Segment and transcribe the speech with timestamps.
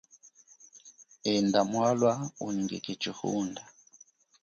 [1.33, 2.13] Enda mwalwa
[2.45, 3.63] unyingike chihunda.